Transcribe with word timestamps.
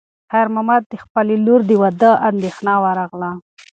خیر 0.31 0.47
محمد 0.53 0.83
ته 0.89 0.95
د 0.99 1.01
خپلې 1.03 1.35
لور 1.45 1.61
د 1.69 1.71
واده 1.81 2.11
اندېښنه 2.29 2.73
ورغله. 2.83 3.31